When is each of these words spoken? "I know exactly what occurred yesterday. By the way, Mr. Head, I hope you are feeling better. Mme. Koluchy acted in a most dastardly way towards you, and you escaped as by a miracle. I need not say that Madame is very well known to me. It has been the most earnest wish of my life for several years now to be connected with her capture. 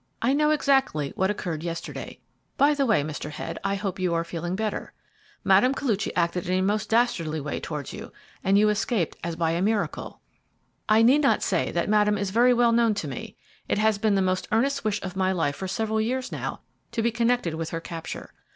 "I 0.19 0.33
know 0.33 0.49
exactly 0.49 1.11
what 1.15 1.29
occurred 1.29 1.61
yesterday. 1.61 2.17
By 2.57 2.73
the 2.73 2.87
way, 2.87 3.03
Mr. 3.03 3.29
Head, 3.29 3.59
I 3.63 3.75
hope 3.75 3.99
you 3.99 4.15
are 4.15 4.23
feeling 4.23 4.55
better. 4.55 4.93
Mme. 5.43 5.73
Koluchy 5.77 6.11
acted 6.15 6.49
in 6.49 6.57
a 6.57 6.61
most 6.63 6.89
dastardly 6.89 7.39
way 7.39 7.59
towards 7.59 7.93
you, 7.93 8.11
and 8.43 8.57
you 8.57 8.69
escaped 8.69 9.15
as 9.23 9.35
by 9.35 9.51
a 9.51 9.61
miracle. 9.61 10.19
I 10.89 11.03
need 11.03 11.21
not 11.21 11.43
say 11.43 11.71
that 11.73 11.87
Madame 11.87 12.17
is 12.17 12.31
very 12.31 12.51
well 12.51 12.71
known 12.71 12.95
to 12.95 13.07
me. 13.07 13.35
It 13.69 13.77
has 13.77 13.99
been 13.99 14.15
the 14.15 14.23
most 14.23 14.47
earnest 14.51 14.83
wish 14.83 14.99
of 15.03 15.15
my 15.15 15.31
life 15.31 15.55
for 15.55 15.67
several 15.67 16.01
years 16.01 16.31
now 16.31 16.61
to 16.93 17.03
be 17.03 17.11
connected 17.11 17.53
with 17.53 17.69
her 17.69 17.79
capture. 17.79 18.33